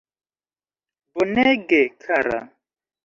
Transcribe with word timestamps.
Bonege 1.13 1.81
kara. 2.01 2.39